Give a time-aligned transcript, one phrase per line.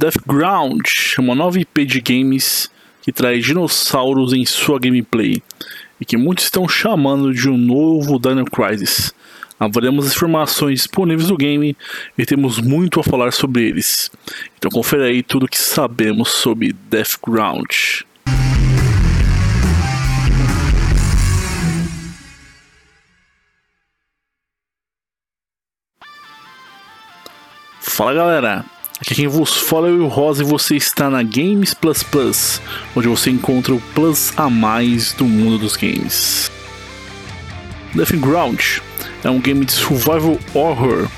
[0.00, 0.80] Deathground
[1.18, 2.70] é uma nova IP de games
[3.02, 5.42] que traz dinossauros em sua gameplay
[6.00, 9.12] e que muitos estão chamando de um novo Dino Crisis.
[9.58, 11.76] Haveremos as informações disponíveis do game
[12.16, 14.10] e temos muito a falar sobre eles.
[14.56, 17.68] Então confere aí tudo o que sabemos sobre Deathground.
[27.82, 28.64] Fala galera,
[29.00, 32.60] aqui quem vos fala é o Rosa e você está na Games Plus Plus,
[32.94, 36.50] onde você encontra o plus a mais do mundo dos games.
[37.94, 38.60] Deathground
[39.24, 41.08] é um game de survival horror,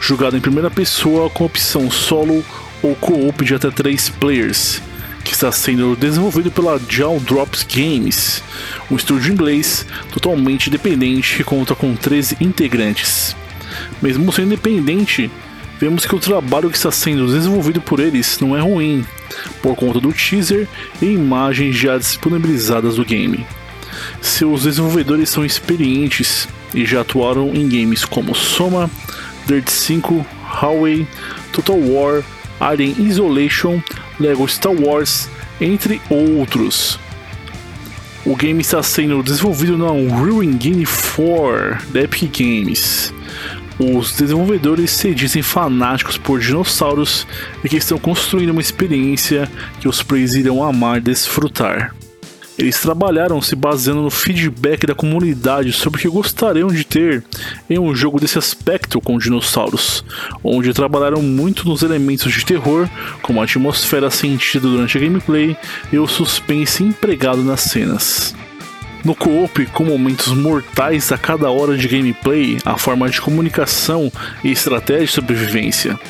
[0.00, 2.44] jogado em primeira pessoa com opção solo
[2.82, 4.80] ou co-op de até 3 players,
[5.24, 8.42] que está sendo desenvolvido pela Jaw Drops Games,
[8.90, 13.34] um estúdio inglês totalmente independente que conta com 13 integrantes.
[14.00, 15.30] Mesmo sendo independente,
[15.78, 19.04] vemos que o trabalho que está sendo desenvolvido por eles não é ruim,
[19.62, 20.68] por conta do teaser
[21.00, 23.46] e imagens já disponibilizadas do game.
[24.20, 28.90] Seus desenvolvedores são experientes e já atuaram em games como Soma,
[29.46, 31.06] Dirt 5, Highway,
[31.52, 32.22] Total War,
[32.58, 33.82] Alien Isolation,
[34.18, 35.28] Lego Star Wars,
[35.60, 36.98] entre outros.
[38.24, 43.12] O game está sendo desenvolvido na Unreal Engine 4 da Epic Games.
[43.78, 47.26] Os desenvolvedores se dizem fanáticos por dinossauros
[47.64, 51.94] e que estão construindo uma experiência que os players irão amar desfrutar.
[52.56, 57.24] Eles trabalharam se baseando no feedback da comunidade sobre o que gostariam de ter
[57.68, 60.04] em um jogo desse aspecto com dinossauros,
[60.42, 62.88] onde trabalharam muito nos elementos de terror,
[63.22, 65.56] como a atmosfera sentida durante a gameplay
[65.92, 68.36] e o suspense empregado nas cenas.
[69.04, 74.10] No co-op, com momentos mortais a cada hora de gameplay, a forma de comunicação
[74.42, 76.00] e estratégia de sobrevivência,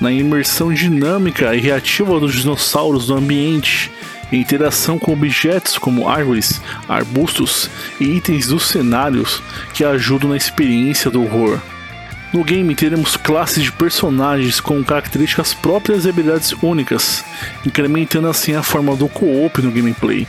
[0.00, 3.90] na imersão dinâmica e reativa dos dinossauros no ambiente,
[4.30, 7.68] interação com objetos como árvores, arbustos
[8.00, 9.42] e itens dos cenários
[9.72, 11.58] que ajudam na experiência do horror.
[12.32, 17.24] No game teremos classes de personagens com características próprias e habilidades únicas,
[17.64, 20.26] incrementando assim a forma do co-op no gameplay,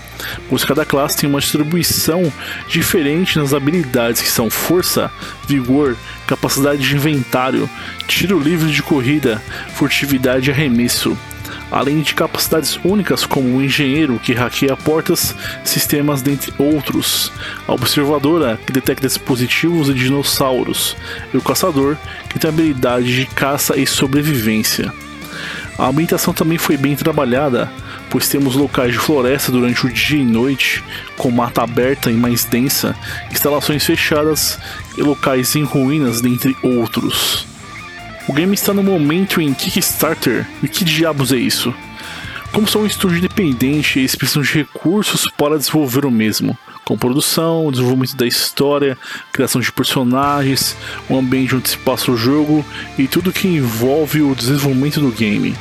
[0.49, 2.31] pois cada classe tem uma distribuição
[2.67, 5.11] diferente nas habilidades que são força,
[5.47, 5.95] vigor,
[6.27, 7.69] capacidade de inventário,
[8.07, 9.41] tiro livre de corrida,
[9.73, 11.17] furtividade e arremesso,
[11.71, 17.31] além de capacidades únicas como o engenheiro que hackeia portas, sistemas dentre outros,
[17.67, 20.95] a observadora que detecta dispositivos e dinossauros,
[21.33, 21.97] e o caçador
[22.29, 24.93] que tem habilidade de caça e sobrevivência.
[25.77, 27.69] A ambientação também foi bem trabalhada,
[28.15, 30.81] pois temos locais de floresta durante o dia e noite,
[31.17, 32.95] com mata aberta e mais densa,
[33.29, 34.57] instalações fechadas
[34.97, 37.45] e locais em ruínas, dentre outros.
[38.25, 40.47] O game está no momento em Kickstarter.
[40.63, 41.73] E que diabos é isso?
[42.53, 47.69] Como são um estúdio independente, eles precisam de recursos para desenvolver o mesmo, com produção,
[47.69, 48.97] desenvolvimento da história,
[49.33, 50.73] criação de personagens,
[51.09, 52.63] o ambiente onde se passa o jogo
[52.97, 55.53] e tudo que envolve o desenvolvimento do game.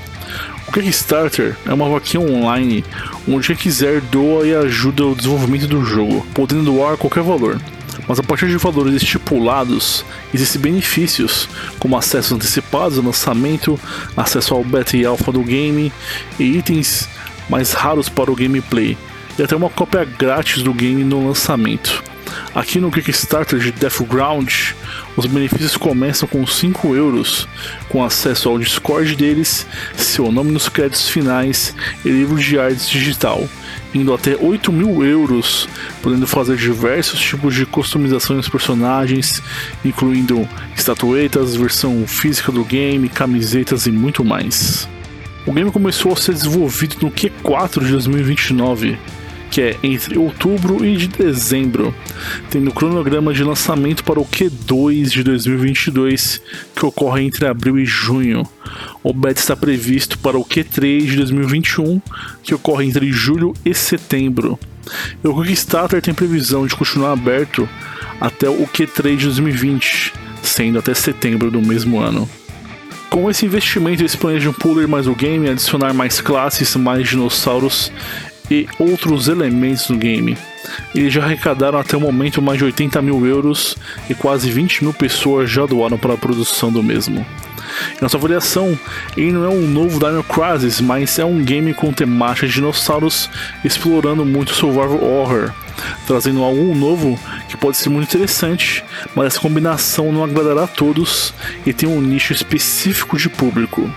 [0.75, 2.85] Kickstarter é uma vaquinha online
[3.29, 7.61] onde quem quiser doa e ajuda o desenvolvimento do jogo, podendo doar qualquer valor
[8.07, 11.49] mas a partir de valores estipulados, existem benefícios,
[11.79, 13.81] como acessos antecipados ao lançamento,
[14.17, 15.93] acesso ao beta e alpha do game
[16.39, 17.09] e itens
[17.49, 18.97] mais raros para o gameplay,
[19.39, 22.03] e até uma cópia grátis do game no lançamento.
[22.55, 24.53] Aqui no Kickstarter de Deathground,
[25.17, 27.49] os benefícios começam com 5 euros,
[27.89, 29.67] com acesso ao Discord deles,
[29.97, 33.49] seu nome nos créditos finais e livro de artes digital,
[33.95, 35.69] indo até 8 mil euros,
[36.03, 39.41] podendo fazer diversos tipos de customização dos personagens,
[39.85, 44.89] incluindo estatuetas, versão física do game, camisetas e muito mais.
[45.47, 48.99] O game começou a ser desenvolvido no Q4 de 2029
[49.54, 51.95] que é entre outubro e de dezembro,
[52.51, 56.42] tendo cronograma de lançamento para o Q2 de 2022,
[56.74, 58.42] que ocorre entre abril e junho.
[59.01, 62.03] O beta está previsto para o Q3 de 2021,
[62.42, 64.59] que ocorre entre julho e setembro.
[65.22, 67.68] E o Kickstarter tem previsão de continuar aberto
[68.21, 70.12] até o Q3 de 2020,
[70.42, 72.28] sendo até setembro do mesmo ano.
[73.09, 77.92] Com esse investimento, eles planejam polir mais o game, adicionar mais classes, mais dinossauros
[78.51, 80.37] e outros elementos no game.
[80.95, 83.77] Eles já arrecadaram até o momento mais de 80 mil euros
[84.09, 87.25] e quase 20 mil pessoas já doaram para a produção do mesmo.
[87.93, 88.79] Em nossa avaliação,
[89.17, 93.29] ele não é um novo Dino Crisis, mas é um game com temática de dinossauros
[93.65, 95.53] explorando muito survival horror,
[96.07, 97.19] trazendo algo novo
[97.49, 101.35] que pode ser muito interessante, mas essa combinação não agradará a todos
[101.67, 103.91] e tem um nicho específico de público.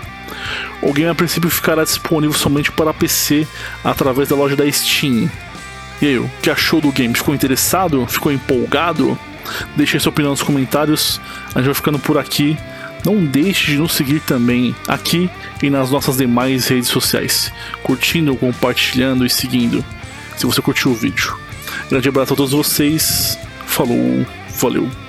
[0.80, 3.46] O game a princípio ficará disponível somente para PC
[3.82, 5.30] através da loja da Steam.
[6.00, 7.14] E aí, o que achou do game?
[7.14, 8.06] Ficou interessado?
[8.06, 9.18] Ficou empolgado?
[9.76, 11.20] Deixe sua opinião nos comentários.
[11.54, 12.56] A gente vai ficando por aqui.
[13.04, 15.30] Não deixe de nos seguir também aqui
[15.62, 17.52] e nas nossas demais redes sociais,
[17.82, 19.84] curtindo, compartilhando e seguindo,
[20.36, 21.36] se você curtiu o vídeo.
[21.88, 23.38] Grande abraço a todos vocês.
[23.66, 24.26] Falou,
[24.60, 25.07] valeu.